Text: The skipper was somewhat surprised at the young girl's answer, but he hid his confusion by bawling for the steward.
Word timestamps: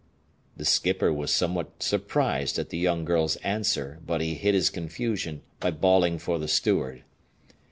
The 0.57 0.65
skipper 0.65 1.13
was 1.13 1.31
somewhat 1.31 1.83
surprised 1.83 2.57
at 2.57 2.69
the 2.71 2.77
young 2.79 3.05
girl's 3.05 3.35
answer, 3.45 3.99
but 4.03 4.19
he 4.19 4.33
hid 4.33 4.55
his 4.55 4.71
confusion 4.71 5.43
by 5.59 5.69
bawling 5.69 6.17
for 6.17 6.39
the 6.39 6.47
steward. 6.47 7.03